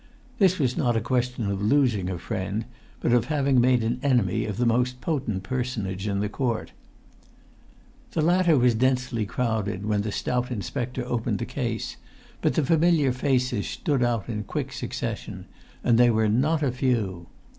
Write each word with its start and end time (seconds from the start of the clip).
This 0.39 0.57
was 0.57 0.75
not 0.75 0.97
a 0.97 0.99
question 0.99 1.45
of 1.51 1.61
losing 1.61 2.09
a 2.09 2.17
friend, 2.17 2.65
but 3.01 3.13
of 3.13 3.25
having 3.25 3.61
made 3.61 3.83
an 3.83 3.99
enemy 4.01 4.45
of 4.45 4.57
the 4.57 4.65
most 4.65 4.99
potent 4.99 5.43
personage 5.43 6.07
in 6.07 6.21
the 6.21 6.27
court. 6.27 6.71
[Pg 8.11 8.23
151]The 8.23 8.25
latter 8.25 8.57
was 8.57 8.73
densely 8.73 9.27
crowded 9.27 9.85
when 9.85 10.01
the 10.01 10.11
stout 10.11 10.49
inspector 10.49 11.05
opened 11.05 11.37
the 11.37 11.45
case, 11.45 11.97
but 12.41 12.55
the 12.55 12.65
familiar 12.65 13.11
faces 13.11 13.67
stood 13.67 14.01
out 14.01 14.27
in 14.27 14.43
quick 14.43 14.73
succession, 14.73 15.45
and 15.83 15.99
they 15.99 16.09
were 16.09 16.27
not 16.27 16.63
a 16.63 16.71
few. 16.71 17.27